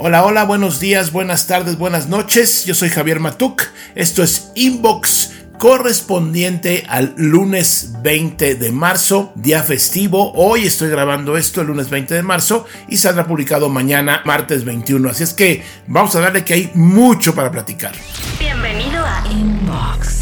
[0.00, 2.64] Hola, hola, buenos días, buenas tardes, buenas noches.
[2.64, 3.62] Yo soy Javier Matuk.
[3.96, 10.32] Esto es Inbox correspondiente al lunes 20 de marzo, día festivo.
[10.34, 15.10] Hoy estoy grabando esto el lunes 20 de marzo y saldrá publicado mañana, martes 21.
[15.10, 17.90] Así es que vamos a darle que hay mucho para platicar.
[18.38, 20.20] Bienvenido a Inbox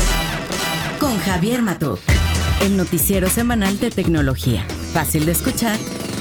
[0.99, 2.01] con Javier Matuk,
[2.63, 4.65] el noticiero semanal de tecnología.
[4.95, 5.77] Fácil de escuchar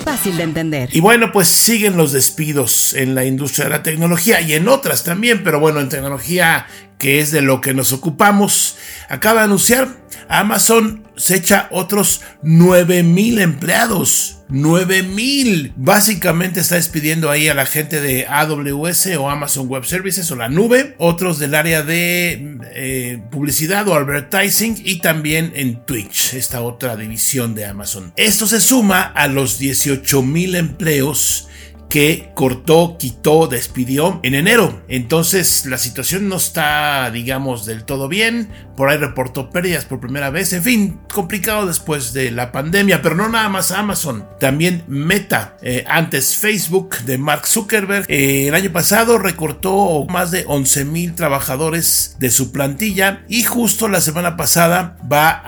[0.05, 0.89] fácil de entender.
[0.93, 5.03] Y bueno, pues siguen los despidos en la industria de la tecnología y en otras
[5.03, 8.77] también, pero bueno, en tecnología que es de lo que nos ocupamos,
[9.09, 9.89] acaba de anunciar
[10.30, 14.31] Amazon se echa otros 9000 empleados.
[14.47, 15.73] 9000.
[15.75, 20.49] Básicamente está despidiendo ahí a la gente de AWS o Amazon Web Services o la
[20.49, 26.95] nube, otros del área de eh, publicidad o advertising y también en Twitch, esta otra
[26.95, 28.13] división de Amazon.
[28.17, 29.58] Esto se suma a los
[30.02, 31.48] 18000 empleos
[31.89, 34.81] que cortó, quitó, despidió en enero.
[34.88, 38.50] Entonces la situación no está, digamos, del todo bien.
[38.75, 40.52] Por ahí reportó pérdidas por primera vez.
[40.53, 43.02] En fin, complicado después de la pandemia.
[43.02, 44.28] Pero no nada más Amazon.
[44.39, 45.58] También Meta.
[45.61, 48.06] Eh, antes Facebook de Mark Zuckerberg.
[48.09, 53.23] Eh, el año pasado recortó más de 11 mil trabajadores de su plantilla.
[53.30, 55.41] Y justo la semana pasada va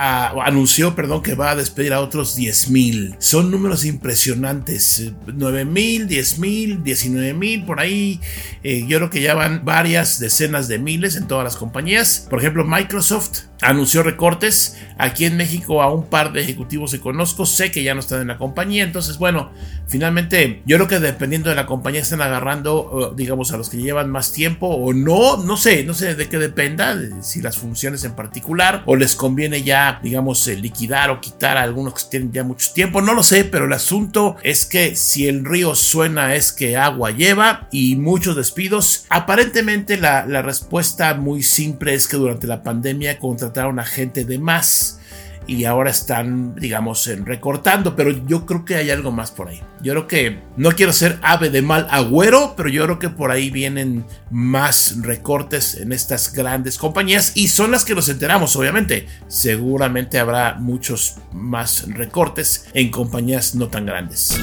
[0.46, 3.16] anunció, perdón, que va a despedir a otros 10 mil.
[3.20, 5.12] Son números impresionantes.
[5.28, 8.20] 9 mil, 10 mil, 19 mil, por ahí.
[8.64, 12.28] Eh, yo creo que ya van varias decenas de miles en todas las compañías.
[12.30, 14.78] Por ejemplo, Microsoft anunció recortes.
[14.98, 18.22] Aquí en México a un par de ejecutivos que conozco, sé que ya no están
[18.22, 18.84] en la compañía.
[18.84, 19.52] Entonces, bueno,
[19.88, 24.10] finalmente yo creo que dependiendo de la compañía están agarrando, digamos, a los que llevan
[24.10, 28.14] más tiempo o no, no sé, no sé de qué dependa, si las funciones en
[28.14, 32.44] particular o les conviene ya, digamos, eh, liquidar o quitar a algunos que tienen ya
[32.44, 36.52] mucho tiempo, no lo sé, pero el asunto es que si el río suena es
[36.52, 39.06] que agua lleva y muchos despidos.
[39.10, 44.26] Aparentemente la, la respuesta muy simple es que durante la pandemia contra contrataron a gente
[44.26, 45.00] de más
[45.48, 49.62] y ahora están, digamos, recortando, pero yo creo que hay algo más por ahí.
[49.82, 53.32] Yo creo que no quiero ser ave de mal agüero, pero yo creo que por
[53.32, 59.08] ahí vienen más recortes en estas grandes compañías y son las que nos enteramos, obviamente.
[59.28, 64.38] Seguramente habrá muchos más recortes en compañías no tan grandes.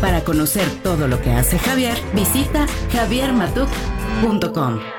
[0.00, 4.95] Para conocer todo lo que hace Javier, visita javiermatuk.com.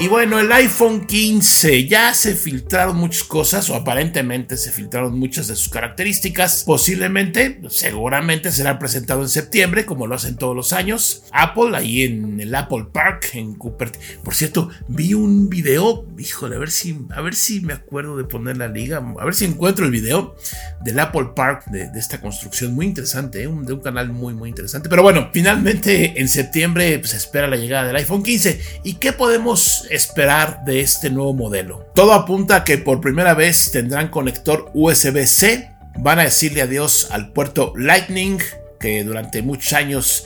[0.00, 5.46] Y bueno, el iPhone 15 ya se filtraron muchas cosas o aparentemente se filtraron muchas
[5.46, 6.64] de sus características.
[6.64, 11.24] Posiblemente, seguramente será presentado en septiembre como lo hacen todos los años.
[11.32, 14.22] Apple ahí en el Apple Park en Cupertino.
[14.24, 18.24] Por cierto, vi un video, híjole, a ver si a ver si me acuerdo de
[18.24, 20.34] poner la liga, a ver si encuentro el video
[20.82, 23.50] del Apple Park de, esta construcción muy interesante, ¿eh?
[23.50, 24.88] de un canal muy muy interesante.
[24.88, 29.12] Pero bueno, finalmente en septiembre pues, se espera la llegada del iPhone 15 y qué
[29.12, 31.86] podemos esperar de este nuevo modelo?
[31.94, 37.32] Todo apunta a que por primera vez tendrán conector USB-C, van a decirle adiós al
[37.32, 38.38] puerto Lightning,
[38.78, 40.24] que durante muchos años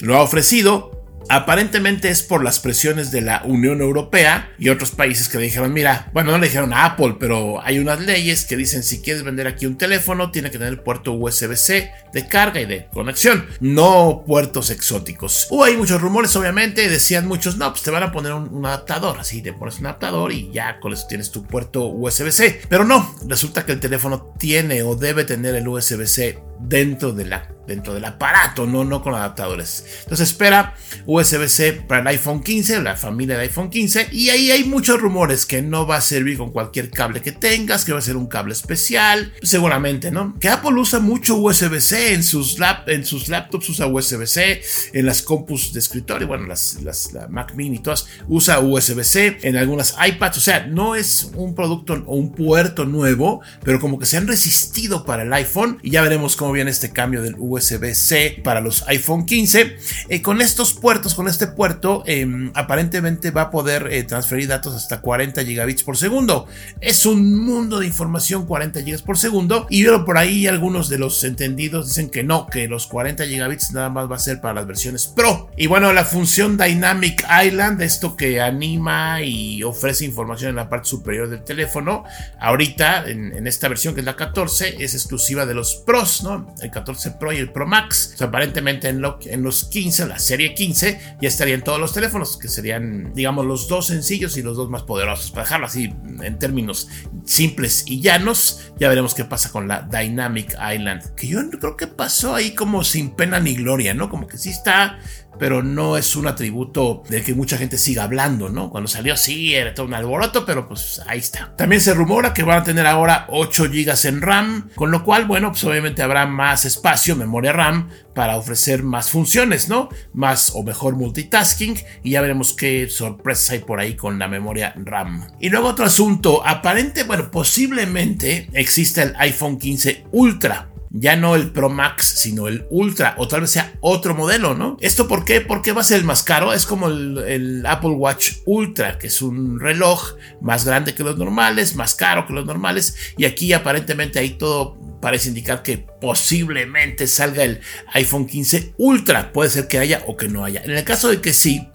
[0.00, 0.95] lo ha ofrecido,
[1.28, 5.72] Aparentemente es por las presiones de la Unión Europea y otros países que le dijeron,
[5.72, 9.24] mira, bueno, no le dijeron a Apple, pero hay unas leyes que dicen si quieres
[9.24, 14.22] vender aquí un teléfono, tiene que tener puerto USB-C de carga y de conexión, no
[14.26, 15.48] puertos exóticos.
[15.50, 19.18] Hubo ahí muchos rumores, obviamente, decían muchos, no, pues te van a poner un, adaptador,
[19.18, 22.62] así te pones un adaptador y ya con eso tienes tu puerto USB-C.
[22.68, 26.38] Pero no, resulta que el teléfono tiene o debe tener el USB-C
[26.68, 27.24] dentro de
[27.66, 29.84] dentro del aparato, no, no con adaptadores.
[30.02, 34.64] Entonces espera USB-C para el iPhone 15, la familia de iPhone 15, y ahí hay
[34.64, 38.02] muchos rumores que no va a servir con cualquier cable que tengas, que va a
[38.02, 40.38] ser un cable especial, seguramente, ¿no?
[40.38, 42.56] Que Apple usa mucho USB-C en sus,
[42.86, 44.62] en sus laptops, usa USB-C,
[44.92, 49.38] en las compus de escritorio, bueno, las, las la Mac Mini y todas, usa USB-C,
[49.42, 53.98] en algunas iPads, o sea, no es un producto o un puerto nuevo, pero como
[53.98, 57.36] que se han resistido para el iPhone, y ya veremos cómo viene este cambio del
[57.38, 59.76] USB USB-C para los iPhone 15.
[60.08, 64.74] Eh, con estos puertos, con este puerto, em, aparentemente va a poder eh, transferir datos
[64.74, 66.46] hasta 40 gigabits por segundo.
[66.80, 69.66] Es un mundo de información 40 gigas por segundo.
[69.70, 73.88] Y por ahí algunos de los entendidos dicen que no, que los 40 gigabits nada
[73.88, 75.50] más va a ser para las versiones Pro.
[75.56, 80.88] Y bueno, la función Dynamic Island, esto que anima y ofrece información en la parte
[80.88, 82.04] superior del teléfono,
[82.40, 86.35] ahorita en esta versión que es la 14, es exclusiva de los Pros, ¿no?
[86.60, 88.16] El 14 Pro y el Pro Max.
[88.20, 93.12] aparentemente en, en los 15, la serie 15, ya estarían todos los teléfonos, que serían,
[93.14, 95.30] digamos, los dos sencillos y los dos más poderosos.
[95.30, 96.88] Para dejarlo así en términos
[97.24, 101.14] simples y llanos, ya veremos qué pasa con la Dynamic Island.
[101.14, 104.08] Que yo creo que pasó ahí como sin pena ni gloria, ¿no?
[104.08, 104.98] Como que sí está
[105.38, 108.70] pero no es un atributo del que mucha gente siga hablando, ¿no?
[108.70, 111.54] Cuando salió sí, era todo un alboroto, pero pues ahí está.
[111.56, 115.26] También se rumora que van a tener ahora 8 GB en RAM, con lo cual,
[115.26, 119.88] bueno, pues obviamente habrá más espacio, memoria RAM, para ofrecer más funciones, ¿no?
[120.14, 124.74] Más o mejor multitasking y ya veremos qué sorpresas hay por ahí con la memoria
[124.76, 125.26] RAM.
[125.38, 131.50] Y luego otro asunto, aparente, bueno, posiblemente exista el iPhone 15 Ultra ya no el
[131.50, 134.76] Pro Max, sino el Ultra, o tal vez sea otro modelo, ¿no?
[134.80, 135.40] ¿Esto por qué?
[135.40, 136.52] Porque va a ser el más caro.
[136.52, 141.76] Es como el, Apple Watch Ultra, que es un reloj más grande que los normales,
[141.76, 147.44] más caro que los normales, y aquí aparentemente ahí todo parece indicar que posiblemente salga
[147.44, 147.60] el
[147.92, 149.32] iPhone 15 Ultra.
[149.32, 150.62] Puede ser que haya o que no haya.
[150.64, 151.68] En el caso de que sí,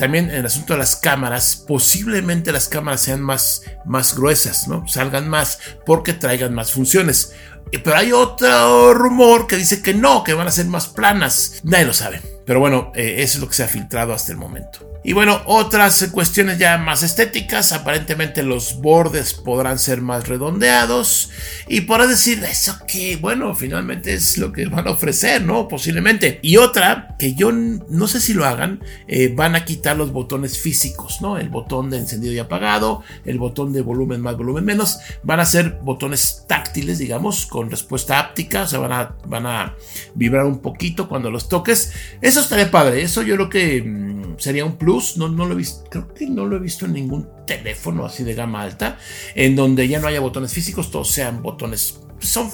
[0.00, 4.88] también en el asunto de las cámaras, posiblemente las cámaras sean más, más gruesas, ¿no?
[4.88, 7.34] Salgan más porque traigan más funciones.
[7.78, 11.60] Pero hay otro rumor que dice que no, que van a ser más planas.
[11.62, 12.20] Nadie lo sabe.
[12.50, 14.90] Pero bueno, eh, eso es lo que se ha filtrado hasta el momento.
[15.02, 21.30] Y bueno, otras cuestiones ya más estéticas, aparentemente los bordes podrán ser más redondeados
[21.68, 25.68] y podrás decir, eso que, bueno, finalmente es lo que van a ofrecer, ¿no?
[25.68, 26.38] Posiblemente.
[26.42, 30.58] Y otra, que yo no sé si lo hagan, eh, van a quitar los botones
[30.58, 31.38] físicos, ¿no?
[31.38, 35.46] El botón de encendido y apagado, el botón de volumen más, volumen menos, van a
[35.46, 39.76] ser botones táctiles, digamos, con respuesta áptica, o sea, van a, van a
[40.14, 41.92] vibrar un poquito cuando los toques.
[42.20, 45.56] Eso estaría padre, eso yo creo que mm, sería un plus no, no lo he
[45.56, 48.98] visto, creo que no lo he visto en ningún teléfono así de gama alta,
[49.34, 52.50] en donde ya no haya botones físicos, todos sean botones son,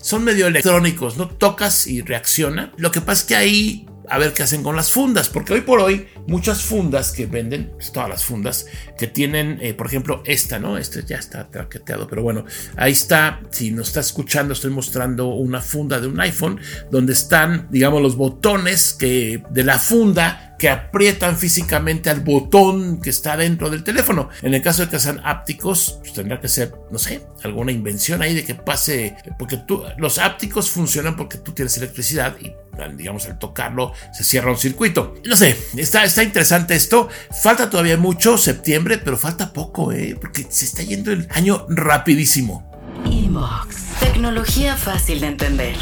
[0.00, 1.28] son medio electrónicos, ¿no?
[1.28, 2.72] Tocas y reacciona.
[2.76, 5.60] Lo que pasa es que ahí a ver qué hacen con las fundas, porque hoy
[5.60, 8.66] por hoy muchas fundas que venden, pues, todas las fundas
[8.96, 10.78] que tienen, eh, por ejemplo, esta, ¿no?
[10.78, 12.44] Este ya está traqueteado, pero bueno,
[12.76, 16.60] ahí está, si nos está escuchando, estoy mostrando una funda de un iPhone
[16.90, 23.10] donde están, digamos, los botones que de la funda que aprietan físicamente al botón que
[23.10, 24.28] está dentro del teléfono.
[24.42, 28.20] En el caso de que sean ápticos, pues tendrá que ser, no sé, alguna invención
[28.22, 32.52] ahí de que pase, porque tú, los ápticos funcionan porque tú tienes electricidad y
[32.96, 35.14] digamos, al tocarlo se cierra un circuito.
[35.24, 37.08] No sé, está, está interesante esto.
[37.42, 40.16] Falta todavía mucho, septiembre, pero falta poco, ¿eh?
[40.20, 42.70] Porque se está yendo el año rapidísimo.
[43.04, 43.76] Inbox.
[44.00, 45.76] Tecnología fácil de entender.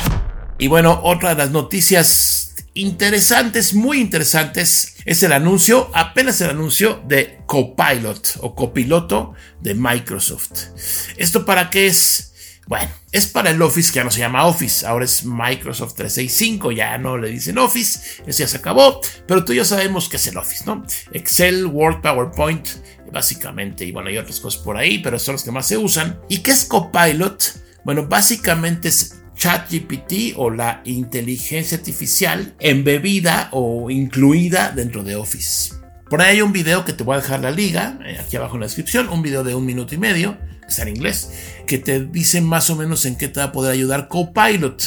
[0.59, 2.46] Y bueno, otra de las noticias
[2.77, 10.69] interesantes, muy interesantes, es el anuncio, apenas el anuncio de Copilot o copiloto de Microsoft.
[11.17, 12.35] ¿Esto para qué es?
[12.67, 16.73] Bueno, es para el Office que ya no se llama Office, ahora es Microsoft 365,
[16.73, 20.27] ya no le dicen Office, eso ya se acabó, pero tú ya sabemos que es
[20.27, 20.85] el Office, ¿no?
[21.13, 22.69] Excel, Word, PowerPoint,
[23.13, 26.21] básicamente, y bueno, hay otras cosas por ahí, pero son los que más se usan.
[26.29, 27.55] ¿Y qué es Copilot?
[27.85, 29.15] Bueno, básicamente es
[29.47, 35.73] ChatGPT o la inteligencia artificial embebida o incluida dentro de Office.
[36.11, 38.55] Por ahí hay un video que te voy a dejar la liga, eh, aquí abajo
[38.55, 40.37] en la descripción, un video de un minuto y medio,
[40.69, 41.31] está en inglés,
[41.67, 44.83] que te dice más o menos en qué te va a poder ayudar Copilot.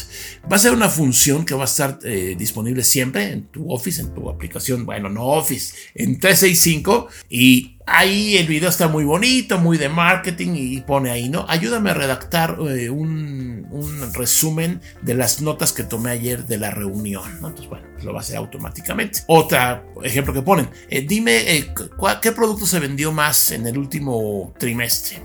[0.51, 4.01] Va a ser una función que va a estar eh, disponible siempre en tu Office,
[4.01, 9.57] en tu aplicación, bueno, no Office, en 365 y ahí el video está muy bonito,
[9.57, 11.45] muy de marketing y pone ahí, ¿no?
[11.47, 13.67] Ayúdame a redactar eh, un,
[14.13, 18.21] resumen de las notas que tomé ayer de la reunión, Entonces, bueno, lo va a
[18.21, 19.21] hacer automáticamente.
[19.27, 19.59] Otro
[20.03, 21.65] ejemplo que ponen, eh, dime
[22.21, 25.21] qué producto se vendió más en el último trimestre.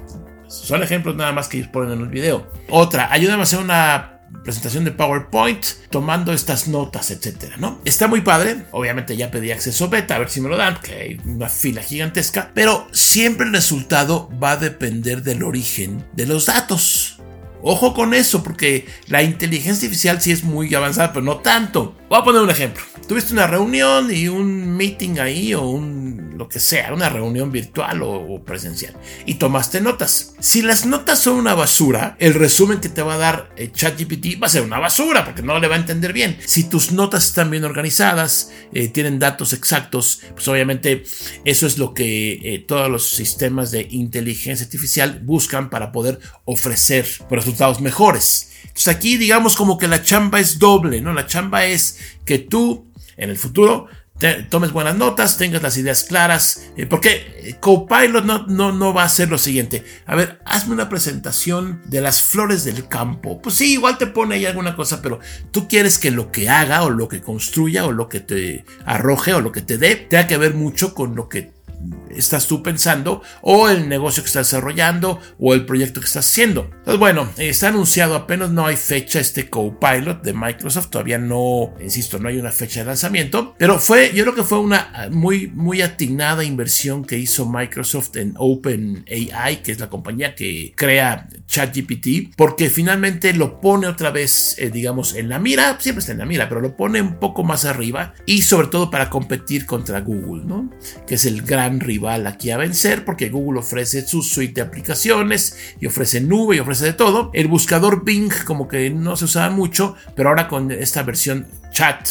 [0.49, 2.51] Son ejemplos nada más que ellos ponen en el video.
[2.69, 7.81] Otra, ayúdame a hacer una presentación de PowerPoint, tomando estas notas, etcétera, ¿no?
[7.85, 8.65] Está muy padre.
[8.73, 11.83] Obviamente ya pedí acceso beta, a ver si me lo dan, que hay una fila
[11.83, 17.04] gigantesca, pero siempre el resultado va a depender del origen de los datos.
[17.67, 21.97] Ojo con eso, porque la inteligencia artificial sí es muy avanzada, pero no tanto.
[22.11, 22.83] Voy a poner un ejemplo.
[23.09, 28.03] Tuviste una reunión y un meeting ahí o un lo que sea, una reunión virtual
[28.03, 28.95] o, presencial
[29.27, 30.35] y tomaste notas.
[30.41, 34.43] Si las notas son una basura, el resumen que te va a dar eh, ChatGPT
[34.43, 36.37] va a ser una basura porque no le va a entender bien.
[36.45, 41.05] Si tus notas están bien organizadas, eh, tienen datos exactos, pues obviamente
[41.45, 47.07] eso es lo que eh, todos los sistemas de inteligencia artificial buscan para poder ofrecer
[47.55, 48.51] resultados mejores.
[48.63, 51.13] Entonces aquí digamos como que la chamba es doble, ¿no?
[51.13, 53.89] La chamba es que tú en el futuro
[54.49, 59.07] tomes buenas notas, tengas las ideas claras, eh, porque Copilot no, no, no va a
[59.07, 59.85] hacer lo siguiente.
[60.07, 63.43] A ver, hazme una presentación de las flores del campo.
[63.43, 65.19] Pues sí, igual te pone ahí alguna cosa, pero
[65.51, 69.35] tú quieres que lo que haga o lo que construya o lo que te arroje
[69.35, 71.54] o lo que te dé tenga que ver mucho con lo que
[72.11, 76.71] estás tú pensando o el negocio que estás desarrollando o el proyecto que estás haciendo.
[76.79, 82.19] Entonces, bueno, está anunciado, apenas no hay fecha este Copilot de Microsoft, todavía no, insisto,
[82.19, 85.83] no hay una fecha de lanzamiento, pero fue, yo creo que fue una muy, muy
[85.83, 92.71] atinada inversión que hizo Microsoft en OpenAI, que es la compañía que crea ChatGPT, porque
[92.71, 96.49] finalmente lo pone otra vez, eh, digamos, en la mira, siempre está en la mira,
[96.49, 100.71] pero lo pone un poco más arriba y sobre todo para competir contra Google, ¿no?
[101.07, 105.57] Que es el gran rival aquí a vencer porque Google ofrece su suite de aplicaciones
[105.81, 107.31] y ofrece nube y ofrece de todo.
[107.35, 112.09] El buscador Bing como que no se usaba mucho, pero ahora con esta versión chat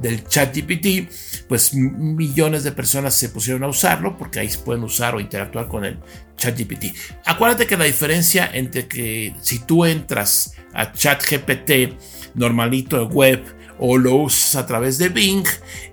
[0.00, 1.08] del chat GPT,
[1.48, 5.84] pues millones de personas se pusieron a usarlo porque ahí pueden usar o interactuar con
[5.84, 5.98] el
[6.36, 6.94] chat GPT.
[7.24, 11.96] Acuérdate que la diferencia entre que si tú entras a chat GPT
[12.34, 13.42] normalito de web
[13.78, 15.44] o lo usas a través de Bing,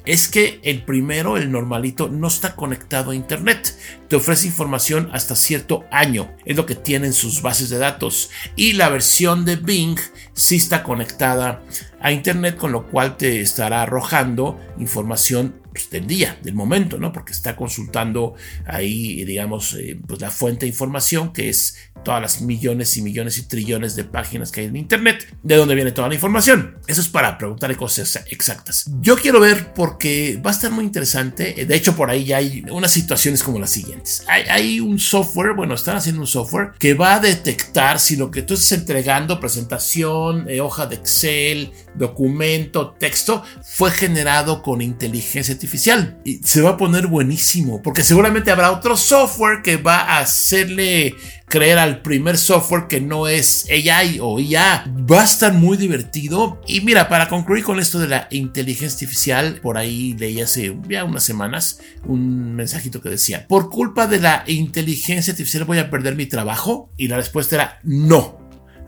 [0.06, 3.78] es que el primero, el normalito, no está conectado a Internet.
[4.08, 8.30] Te ofrece información hasta cierto año, es lo que tienen sus bases de datos.
[8.56, 9.98] Y la versión de Bing
[10.34, 11.64] sí está conectada
[12.00, 17.12] a Internet, con lo cual te estará arrojando información pues, del día, del momento, ¿no?
[17.12, 18.36] Porque está consultando
[18.66, 23.38] ahí, digamos, eh, pues la fuente de información que es todas las millones y millones
[23.38, 26.78] y trillones de páginas que hay en Internet, de dónde viene toda la información.
[26.88, 28.90] Eso es para preguntarle cosas exactas.
[29.02, 31.66] Yo quiero ver porque va a estar muy interesante.
[31.66, 34.24] De hecho, por ahí ya hay unas situaciones como las siguientes.
[34.28, 38.42] Hay, un software, bueno, están haciendo un software que va a detectar si lo que
[38.42, 46.20] tú estás entregando, presentación, eh, hoja de Excel, documento, texto, fue generado con inteligencia artificial.
[46.26, 51.16] Y se va a poner buenísimo, porque seguramente habrá otro software que va a hacerle
[51.54, 54.92] creer al primer software que no es AI o IA.
[55.10, 56.60] Va a estar muy divertido.
[56.66, 61.04] Y mira, para concluir con esto de la inteligencia artificial, por ahí leí hace ya
[61.04, 66.16] unas semanas un mensajito que decía, por culpa de la inteligencia artificial voy a perder
[66.16, 66.90] mi trabajo.
[66.98, 68.43] Y la respuesta era no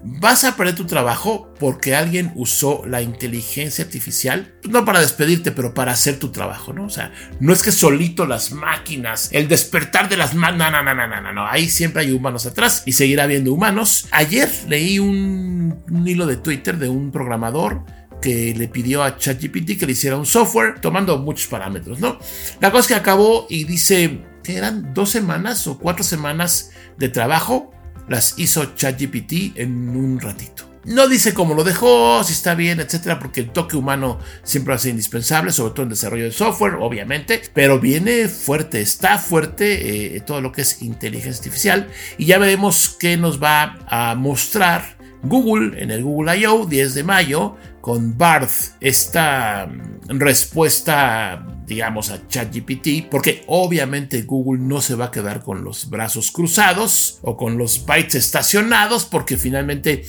[0.08, 5.52] vas a perder tu trabajo porque alguien usó la inteligencia artificial, pues no para despedirte,
[5.52, 6.86] pero para hacer tu trabajo, ¿no?
[6.86, 10.94] O sea, no es que solito las máquinas, el despertar de las máquinas, no, no,
[10.94, 14.08] no, no, no, no, ahí siempre hay humanos atrás y seguirá habiendo humanos.
[14.12, 17.84] Ayer leí un, un hilo de Twitter de un programador
[18.22, 22.20] que le pidió a ChatGPT que le hiciera un software tomando muchos parámetros, ¿no?
[22.60, 27.10] La cosa es que acabó y dice que eran dos semanas o cuatro semanas de
[27.10, 27.75] trabajo
[28.08, 30.76] las hizo ChatGPT en un ratito.
[30.86, 34.76] No dice cómo lo dejó, si está bien, etcétera, porque el toque humano siempre va
[34.76, 40.16] a ser indispensable, sobre todo en desarrollo de software, obviamente, pero viene fuerte, está fuerte
[40.16, 41.88] eh, todo lo que es inteligencia artificial
[42.20, 46.68] y ya veremos qué nos va a mostrar Google en el Google I.O.
[46.68, 49.68] 10 de mayo con Barth, esta
[50.08, 56.32] respuesta digamos, a ChatGPT, porque obviamente Google no se va a quedar con los brazos
[56.32, 60.06] cruzados o con los bytes estacionados, porque finalmente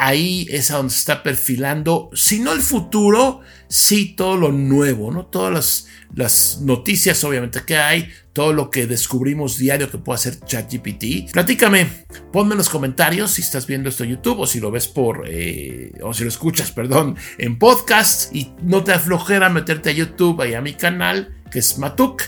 [0.00, 5.26] ahí es a donde está perfilando, si no el futuro, sí todo lo nuevo, ¿no?
[5.26, 10.40] Todas las, las noticias, obviamente, que hay, todo lo que descubrimos diario que puede hacer
[10.40, 11.32] ChatGPT.
[11.32, 11.86] Platícame,
[12.32, 15.24] ponme en los comentarios si estás viendo esto en YouTube o si lo ves por,
[15.28, 20.48] eh, o si lo escuchas, perdón, en podcast y no te aflojera meterte a YouTube
[20.48, 22.22] y a mi canal, que es Matuk.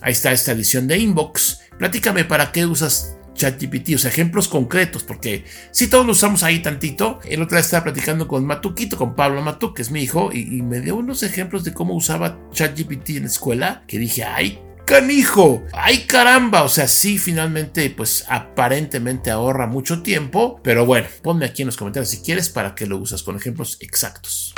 [0.00, 1.60] Ahí está esta edición de Inbox.
[1.78, 6.60] Platícame para qué usas ChatGPT, o sea, ejemplos concretos, porque si todos lo usamos ahí
[6.60, 10.30] tantito, el otro día estaba platicando con Matuquito, con Pablo Matuk, que es mi hijo,
[10.32, 14.24] y, y me dio unos ejemplos de cómo usaba ChatGPT en la escuela, que dije,
[14.24, 21.08] ay, canijo, ay caramba, o sea, sí, finalmente, pues aparentemente ahorra mucho tiempo, pero bueno,
[21.22, 24.54] ponme aquí en los comentarios si quieres para que lo usas con ejemplos exactos.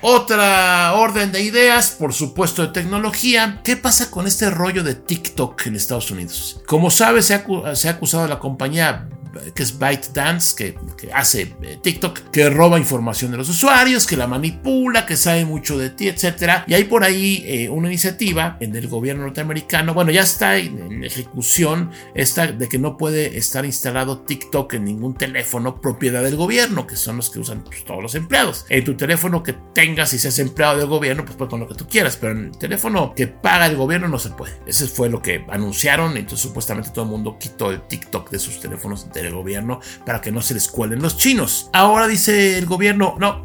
[0.00, 3.60] Otra orden de ideas, por supuesto de tecnología.
[3.64, 6.60] ¿Qué pasa con este rollo de TikTok en Estados Unidos?
[6.66, 9.08] Como sabes, se ha, acusado a la compañía
[9.54, 14.16] que es ByteDance, que, que hace eh, TikTok, que roba información de los usuarios, que
[14.16, 16.64] la manipula, que sabe mucho de ti, etc.
[16.66, 21.04] Y hay por ahí eh, una iniciativa en el gobierno norteamericano, bueno, ya está en,
[21.04, 26.86] ejecución esta de que no puede estar instalado TikTok en ningún teléfono propiedad del gobierno,
[26.86, 28.66] que son los que usan pues, todos los empleados.
[28.68, 31.74] En tu teléfono que tengas y seas empleado del gobierno, pues, pues con lo que
[31.74, 34.54] tú quieras, pero en el teléfono que paga el gobierno no se puede.
[34.66, 38.60] Ese fue lo que anunciaron, entonces supuestamente todo el mundo quitó el TikTok de sus
[38.60, 41.70] teléfonos del gobierno para que no se les cuelen los chinos.
[41.72, 43.44] Ahora dice el gobierno, no,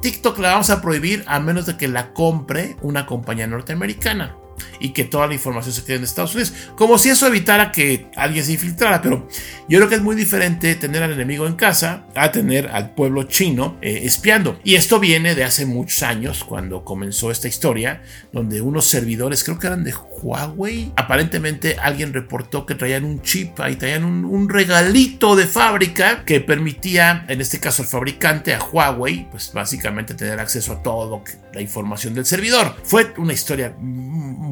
[0.00, 4.36] TikTok la vamos a prohibir a menos de que la compre una compañía norteamericana
[4.80, 6.52] y que toda la información se quede en Estados Unidos.
[6.76, 9.28] Como si eso evitara que alguien se infiltrara, pero
[9.68, 13.24] yo creo que es muy diferente tener al enemigo en casa a tener al pueblo
[13.24, 14.58] chino eh, espiando.
[14.64, 18.02] Y esto viene de hace muchos años, cuando comenzó esta historia,
[18.32, 19.92] donde unos servidores, creo que eran de
[20.22, 26.40] Huawei, aparentemente alguien reportó que traían un chip, ahí traían un, regalito de fábrica que
[26.40, 31.20] permitía, en este caso el fabricante, a Huawei, pues básicamente tener acceso a toda
[31.52, 32.74] la información del servidor.
[32.84, 33.74] Fue una historia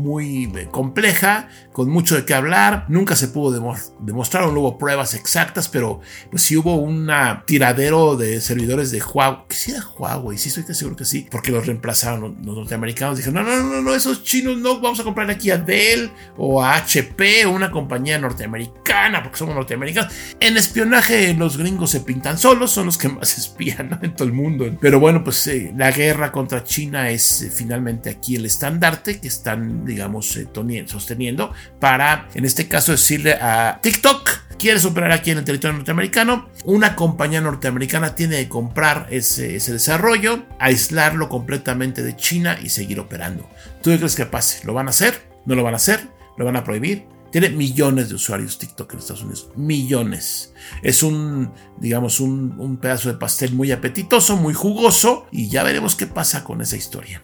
[0.04, 2.84] muy eh, compleja, con mucho de qué hablar.
[2.88, 3.52] Nunca se pudo
[4.00, 7.10] demostrar, no hubo pruebas exactas, pero pues sí hubo un
[7.46, 9.44] tiradero de servidores de Huawei.
[9.48, 10.38] ¿Qué si era Huawei?
[10.38, 13.16] Sí, estoy seguro que sí, porque los reemplazaron los norteamericanos.
[13.16, 16.62] Dijeron, no, no, no, no, esos chinos no, vamos a comprar aquí a Dell o
[16.62, 20.12] a HP una compañía norteamericana, porque somos norteamericanos.
[20.40, 24.34] En espionaje los gringos se pintan solos, son los que más espían en todo el
[24.34, 24.66] mundo.
[24.80, 29.28] Pero bueno, pues eh, la guerra contra China es eh, finalmente aquí el estandarte que
[29.28, 30.48] están digamos, eh,
[30.86, 36.48] sosteniendo para, en este caso, decirle a TikTok, quieres operar aquí en el territorio norteamericano,
[36.64, 43.00] una compañía norteamericana tiene que comprar ese, ese, desarrollo, aislarlo completamente de China y seguir
[43.00, 43.48] operando.
[43.82, 44.64] ¿Tú qué crees que pase?
[44.64, 45.33] ¿Lo van a hacer?
[45.46, 46.08] ¿No lo van a hacer?
[46.36, 47.06] ¿Lo van a prohibir?
[47.30, 49.48] Tiene millones de usuarios TikTok en Estados Unidos.
[49.56, 50.54] Millones.
[50.82, 55.26] Es un, digamos, un, pedazo de pastel muy apetitoso, muy jugoso.
[55.32, 57.22] Y ya veremos qué pasa con esa historia.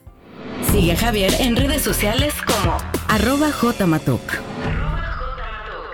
[0.73, 2.77] Sigue a Javier en redes sociales como
[3.09, 4.50] arroba jmatok.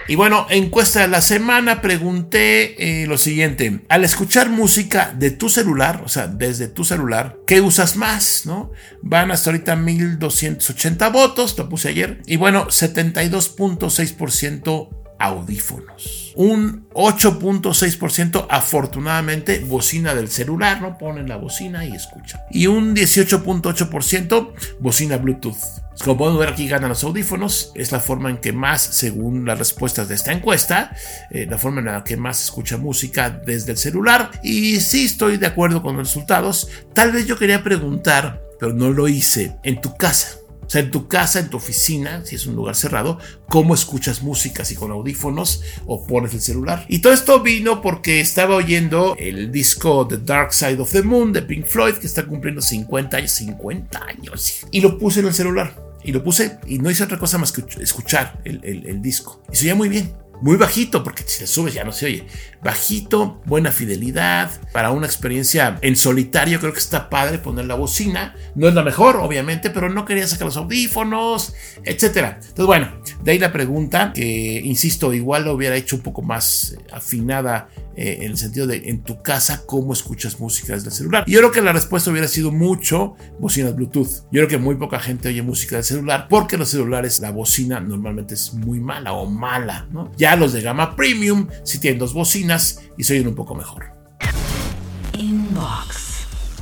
[0.09, 3.81] Y bueno, encuesta de la semana pregunté eh, lo siguiente.
[3.89, 8.47] Al escuchar música de tu celular, o sea, desde tu celular, ¿qué usas más?
[8.47, 8.71] ¿No?
[9.03, 12.23] Van hasta ahorita 1280 votos, lo puse ayer.
[12.27, 16.33] Y bueno, 72.6% audífonos.
[16.37, 20.99] Un 8.6% afortunadamente bocina del celular, ¿no?
[20.99, 22.41] Ponen la bocina y escuchan.
[22.51, 25.57] Y un 18.8% bocina Bluetooth.
[26.05, 29.59] Como podemos ver aquí ganan los audífonos, es la forma en que más, según las
[29.59, 30.95] respuestas de esta encuesta,
[31.31, 34.31] eh, la forma en la que más escucha música desde el celular.
[34.43, 36.69] Y sí estoy de acuerdo con los resultados.
[36.93, 40.37] Tal vez yo quería preguntar, pero no lo hice, en tu casa.
[40.67, 43.19] O sea, en tu casa, en tu oficina, si es un lugar cerrado,
[43.49, 46.85] cómo escuchas música, si con audífonos o pones el celular.
[46.89, 51.33] Y todo esto vino porque estaba oyendo el disco The Dark Side of the Moon
[51.33, 54.67] de Pink Floyd, que está cumpliendo 50 años, 50 años.
[54.73, 55.85] Y lo puse en el celular.
[56.03, 59.43] Y lo puse y no hice otra cosa más que escuchar el, el disco.
[59.53, 62.27] Y se oía muy bien muy bajito, porque si le subes ya no se oye.
[62.63, 68.35] Bajito, buena fidelidad, para una experiencia en solitario creo que está padre poner la bocina.
[68.55, 72.39] No es la mejor, obviamente, pero no quería sacar los audífonos, etcétera.
[72.41, 76.77] Entonces, bueno, de ahí la pregunta, que insisto, igual lo hubiera hecho un poco más
[76.93, 81.25] afinada eh, en el sentido de en tu casa cómo escuchas música desde el celular.
[81.27, 84.25] yo creo que la respuesta hubiera sido mucho bocinas Bluetooth.
[84.31, 87.81] Yo creo que muy poca gente oye música del celular porque los celulares la bocina
[87.81, 90.13] normalmente es muy mala o mala, ¿no?
[90.17, 93.87] Ya los de gama premium si tienen dos bocinas y se oyen un poco mejor.
[95.19, 96.06] Inbox.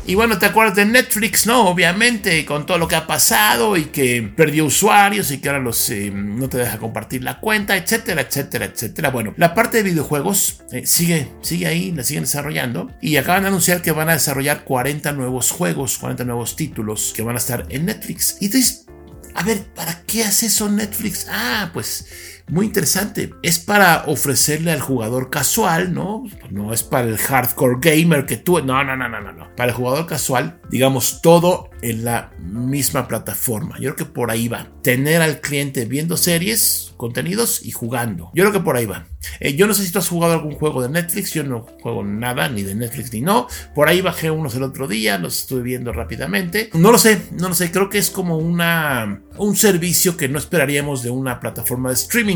[0.06, 1.66] Y bueno, te acuerdas de Netflix, ¿no?
[1.66, 5.88] Obviamente, con todo lo que ha pasado y que perdió usuarios y que ahora los,
[5.88, 9.10] eh, no te deja compartir la cuenta, etcétera, etcétera, etcétera.
[9.10, 13.48] Bueno, la parte de videojuegos eh, sigue, sigue ahí, la siguen desarrollando y acaban de
[13.48, 17.64] anunciar que van a desarrollar 40 nuevos juegos, 40 nuevos títulos que van a estar
[17.70, 18.36] en Netflix.
[18.40, 18.84] Y dices,
[19.34, 21.28] a ver, ¿para qué hace eso Netflix?
[21.30, 22.06] Ah, pues
[22.48, 23.32] muy interesante.
[23.42, 26.24] Es para ofrecerle al jugador casual, ¿no?
[26.50, 28.60] No es para el hardcore gamer que tú.
[28.60, 29.54] No, no, no, no, no.
[29.56, 33.76] Para el jugador casual, digamos, todo en la misma plataforma.
[33.78, 34.68] Yo creo que por ahí va.
[34.82, 38.30] Tener al cliente viendo series, contenidos y jugando.
[38.34, 39.06] Yo creo que por ahí va.
[39.40, 41.32] Eh, yo no sé si tú has jugado algún juego de Netflix.
[41.32, 43.46] Yo no juego nada, ni de Netflix ni no.
[43.74, 46.70] Por ahí bajé unos el otro día, los estuve viendo rápidamente.
[46.74, 47.70] No lo sé, no lo sé.
[47.70, 52.33] Creo que es como una, un servicio que no esperaríamos de una plataforma de streaming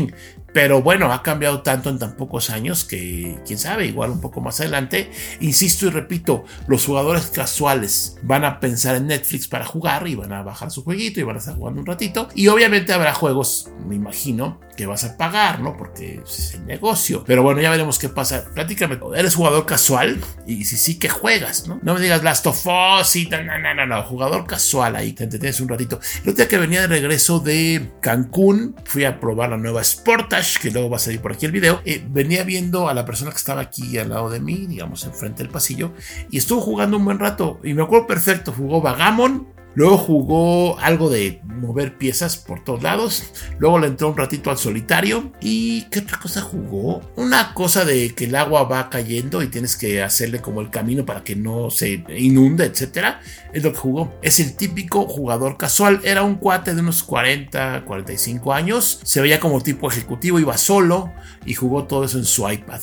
[0.53, 4.41] pero bueno, ha cambiado tanto en tan pocos años que quién sabe, igual un poco
[4.41, 5.11] más adelante.
[5.39, 10.33] Insisto y repito, los jugadores casuales van a pensar en Netflix para jugar y van
[10.33, 12.29] a bajar su jueguito y van a estar jugando un ratito.
[12.33, 15.75] Y obviamente habrá juegos, me imagino, que vas a pagar, ¿no?
[15.75, 17.25] Porque es el negocio.
[17.27, 18.45] Pero bueno, ya veremos qué pasa.
[18.53, 20.21] Platícame, ¿eres jugador casual?
[20.47, 21.81] Y si sí, que juegas, no?
[21.83, 25.25] No me digas Last of Us y no, no, no, no, jugador casual ahí, te
[25.25, 25.99] entretienes un ratito.
[26.23, 30.59] El otro día que venía de regreso de Cancún, fui a probar la nueva Sportage,
[30.61, 31.81] que luego va a salir por aquí el video.
[31.85, 35.43] Eh, venía viendo a la persona que estaba aquí al lado de mí, digamos, enfrente
[35.43, 35.93] del pasillo,
[36.29, 37.59] y estuvo jugando un buen rato.
[37.63, 43.31] Y me acuerdo perfecto, jugó Vagamon Luego jugó algo de mover piezas por todos lados.
[43.59, 45.31] Luego le entró un ratito al solitario.
[45.39, 47.01] ¿Y qué otra cosa jugó?
[47.15, 51.05] Una cosa de que el agua va cayendo y tienes que hacerle como el camino
[51.05, 53.21] para que no se inunde, etcétera.
[53.53, 54.13] Es lo que jugó.
[54.21, 56.01] Es el típico jugador casual.
[56.03, 58.99] Era un cuate de unos 40, 45 años.
[59.03, 61.11] Se veía como tipo ejecutivo, iba solo
[61.45, 62.81] y jugó todo eso en su iPad.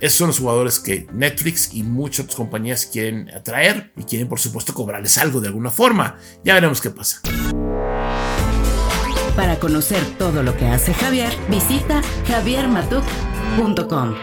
[0.00, 4.74] Esos son los jugadores que Netflix y muchas compañías quieren atraer y quieren por supuesto
[4.74, 6.16] cobrarles algo de alguna forma.
[6.44, 7.20] Ya veremos qué pasa.
[9.36, 14.14] Para conocer todo lo que hace Javier, visita javiermatuk.com.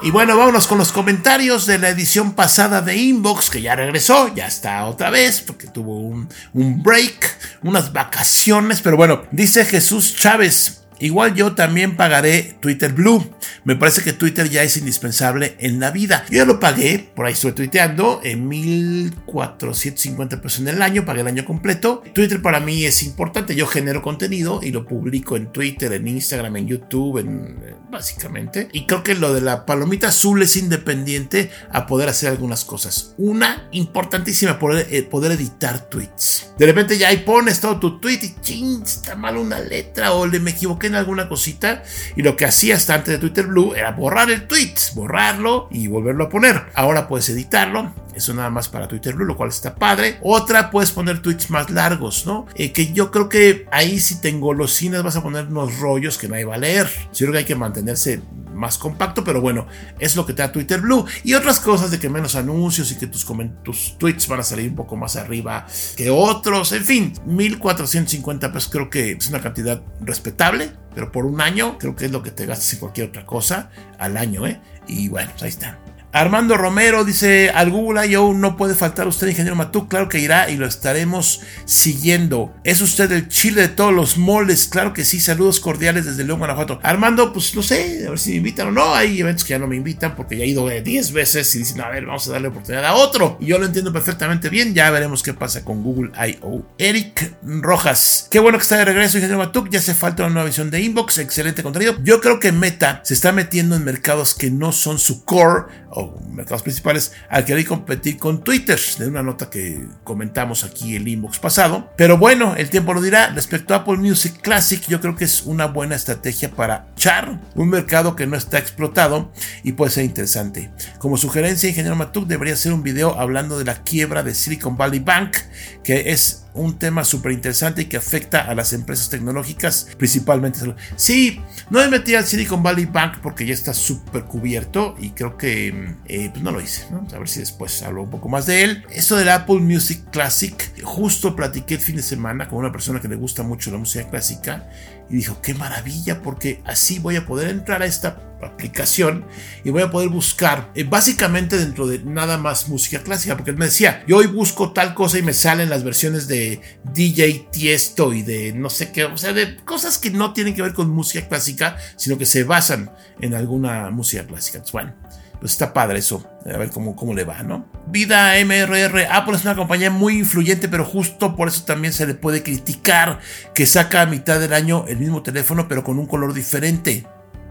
[0.00, 4.32] Y bueno, vámonos con los comentarios de la edición pasada de Inbox, que ya regresó,
[4.32, 10.14] ya está otra vez, porque tuvo un, un break, unas vacaciones, pero bueno, dice Jesús
[10.14, 13.24] Chávez, Igual yo también pagaré Twitter Blue.
[13.64, 16.24] Me parece que Twitter ya es indispensable en la vida.
[16.30, 21.20] Yo ya lo pagué, por ahí estoy tuiteando, en 1450 pesos en el año, pagué
[21.20, 22.02] el año completo.
[22.14, 26.56] Twitter para mí es importante, yo genero contenido y lo publico en Twitter, en Instagram,
[26.56, 28.68] en YouTube, en, eh, básicamente.
[28.72, 33.14] Y creo que lo de la palomita azul es independiente a poder hacer algunas cosas.
[33.18, 36.52] Una, importantísima, poder, eh, poder editar tweets.
[36.58, 40.26] De repente ya ahí pones todo tu tweet y ching, está mal una letra o
[40.26, 41.82] le me equivoqué alguna cosita
[42.16, 45.88] y lo que hacía hasta antes de Twitter Blue era borrar el tweet, borrarlo y
[45.88, 46.66] volverlo a poner.
[46.74, 50.18] Ahora puedes editarlo, eso nada más para Twitter Blue, lo cual está padre.
[50.22, 52.46] Otra, puedes poner tweets más largos, ¿no?
[52.54, 56.18] Eh, que yo creo que ahí si tengo los cines vas a poner unos rollos
[56.18, 56.88] que nadie va a leer.
[57.12, 58.20] Yo creo que hay que mantenerse
[58.52, 59.66] más compacto, pero bueno,
[59.98, 61.06] es lo que te da Twitter Blue.
[61.24, 63.26] Y otras cosas de que menos anuncios y que tus,
[63.62, 66.72] tus tweets van a salir un poco más arriba que otros.
[66.72, 71.94] En fin, 1450 pesos creo que es una cantidad respetable, pero por un año creo
[71.94, 74.60] que es lo que te gastas en cualquier otra cosa al año, ¿eh?
[74.86, 75.78] Y bueno, pues ahí está.
[76.12, 78.32] Armando Romero dice, al Google I.O.
[78.32, 82.54] no puede faltar usted, ingeniero Matú, claro que irá y lo estaremos siguiendo.
[82.64, 84.68] ¿Es usted el chile de todos los moles?
[84.68, 86.80] Claro que sí, saludos cordiales desde León, Guanajuato.
[86.82, 88.94] Armando, pues no sé, a ver si me invitan o no.
[88.94, 91.80] Hay eventos que ya no me invitan porque ya he ido 10 veces y dicen,
[91.82, 93.36] a ver, vamos a darle oportunidad a otro.
[93.40, 96.62] Y yo lo entiendo perfectamente bien, ya veremos qué pasa con Google I.O.
[96.78, 100.48] Eric Rojas, qué bueno que está de regreso, ingeniero Matuk, ya hace falta una nueva
[100.48, 101.96] visión de Inbox, excelente contenido.
[102.02, 106.18] Yo creo que Meta se está metiendo en mercados que no son su core o
[106.30, 111.38] mercados principales al querer competir con Twitter, de una nota que comentamos aquí el inbox
[111.38, 111.90] pasado.
[111.96, 113.30] Pero bueno, el tiempo lo dirá.
[113.30, 117.68] Respecto a Apple Music Classic, yo creo que es una buena estrategia para char un
[117.68, 120.70] mercado que no está explotado y puede ser interesante.
[120.98, 125.00] Como sugerencia, ingeniero Matuk debería hacer un video hablando de la quiebra de Silicon Valley
[125.00, 125.36] Bank,
[125.82, 130.58] que es un tema súper interesante y que afecta a las empresas tecnológicas, principalmente.
[130.96, 131.40] Sí,
[131.70, 135.94] no me metí al Silicon Valley Bank porque ya está súper cubierto y creo que
[136.06, 136.86] eh, pues no lo hice.
[137.14, 138.84] A ver si después hablo un poco más de él.
[138.90, 140.67] Esto del Apple Music Classic,
[140.98, 144.10] justo platiqué el fin de semana con una persona que le gusta mucho la música
[144.10, 144.68] clásica
[145.08, 149.24] y dijo, qué maravilla porque así voy a poder entrar a esta aplicación
[149.62, 153.56] y voy a poder buscar eh, básicamente dentro de nada más música clásica porque él
[153.56, 156.60] me decía yo hoy busco tal cosa y me salen las versiones de
[156.92, 160.62] DJ Tiesto y de no sé qué o sea de cosas que no tienen que
[160.62, 164.94] ver con música clásica sino que se basan en alguna música clásica Entonces, bueno
[165.40, 167.77] pues está padre eso, a ver cómo, cómo le va, ¿no?
[167.90, 172.14] Vida MRR, Apple es una compañía muy influyente, pero justo por eso también se le
[172.14, 173.20] puede criticar
[173.54, 177.06] que saca a mitad del año el mismo teléfono, pero con un color diferente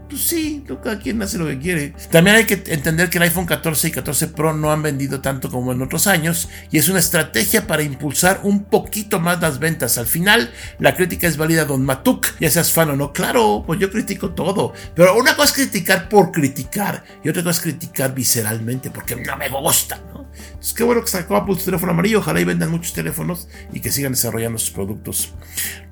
[0.08, 1.94] pues sí, cada quien hace lo que quiere.
[2.10, 5.50] También hay que entender que el iPhone 14 y 14 Pro no han vendido tanto
[5.50, 9.98] como en otros años y es una estrategia para impulsar un poquito más las ventas.
[9.98, 13.12] Al final, la crítica es válida, don Matuk, ya seas fan o no.
[13.12, 17.58] Claro, pues yo critico todo, pero una cosa es criticar por criticar y otra cosa
[17.58, 20.17] es criticar visceralmente porque no me gusta, ¿no?
[20.60, 23.80] Es que bueno que sacó Apple su teléfono amarillo, ojalá y vendan muchos teléfonos y
[23.80, 25.34] que sigan desarrollando sus productos.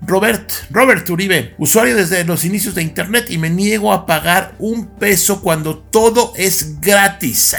[0.02, 4.86] Robert, Robert Uribe, usuario desde los inicios de Internet y me niego a pagar un
[4.96, 7.56] peso cuando todo es gratis.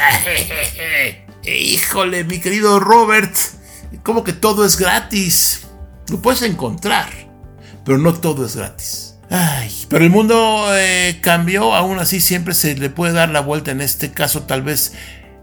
[1.46, 3.36] Híjole, mi querido Robert,
[4.04, 5.68] ¿cómo que todo es gratis?
[6.10, 7.10] Lo puedes encontrar,
[7.86, 9.08] pero no todo es gratis.
[9.30, 13.72] Ay, pero el mundo eh, cambió, aún así siempre se le puede dar la vuelta.
[13.72, 14.94] En este caso, tal vez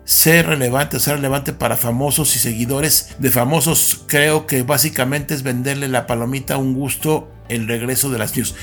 [0.05, 5.43] ser relevante o ser relevante para famosos y seguidores de famosos, creo que básicamente es
[5.43, 8.55] venderle la palomita a un gusto el regreso de las news.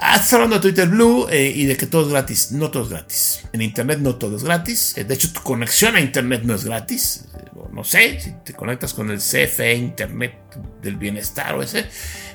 [0.00, 2.52] Ah, estás hablando de Twitter Blue eh, y de que todo es gratis.
[2.52, 3.40] No todo es gratis.
[3.52, 4.96] En Internet no todo es gratis.
[4.96, 7.24] Eh, de hecho, tu conexión a Internet no es gratis.
[7.72, 10.34] No sé, si te conectas con el CFE Internet
[10.82, 11.86] del Bienestar o ese,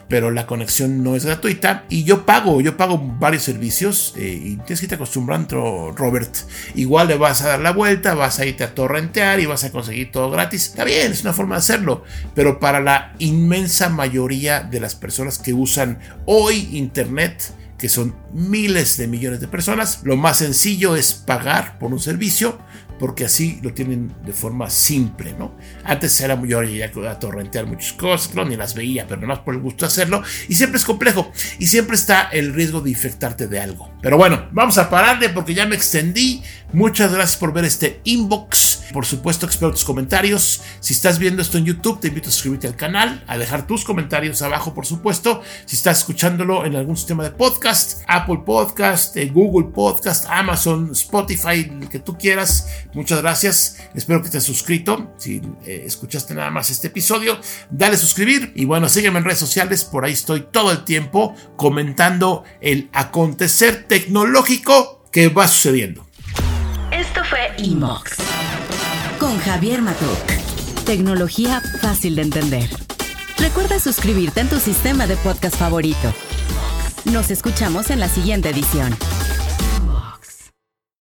[0.08, 4.56] pero la conexión no es gratuita y yo pago, yo pago varios servicios eh, y
[4.58, 6.36] tienes que irte acostumbrando, Robert.
[6.76, 9.72] Igual le vas a dar la vuelta, vas a irte a torrentear y vas a
[9.72, 10.68] conseguir todo gratis.
[10.68, 12.04] Está bien, es una forma de hacerlo,
[12.36, 18.98] pero para la inmensa mayoría de las personas que usan hoy Internet, que son miles
[18.98, 22.58] de millones de personas, lo más sencillo es pagar por un servicio
[23.00, 25.56] porque así lo tienen de forma simple, ¿no?
[25.84, 29.40] Antes era muy ya a torrentear muchas cosas, no, ni las veía, pero nada más
[29.40, 32.92] por el gusto de hacerlo, y siempre es complejo, y siempre está el riesgo de
[32.92, 33.92] infectarte de algo.
[34.02, 36.44] Pero bueno, vamos a pararle porque ya me extendí.
[36.72, 38.63] Muchas gracias por ver este inbox.
[38.92, 40.62] Por supuesto, espero tus comentarios.
[40.80, 43.84] Si estás viendo esto en YouTube, te invito a suscribirte al canal, a dejar tus
[43.84, 45.42] comentarios abajo, por supuesto.
[45.66, 51.72] Si estás escuchándolo en algún sistema de podcast, Apple Podcast, eh, Google Podcast, Amazon, Spotify,
[51.82, 53.78] el que tú quieras, Muchas gracias.
[53.94, 55.14] Espero que estés suscrito.
[55.18, 58.54] Si eh, escuchaste nada más este episodio, dale suscribir.
[58.56, 59.84] Y bueno, sígueme en redes sociales.
[59.84, 66.08] Por ahí estoy todo el tiempo comentando el acontecer tecnológico que va sucediendo.
[66.92, 68.33] Esto fue Imox
[69.20, 70.86] con Javier Matuk.
[70.86, 72.70] Tecnología fácil de entender.
[73.38, 76.14] Recuerda suscribirte en tu sistema de podcast favorito.
[77.06, 78.96] Nos escuchamos en la siguiente edición.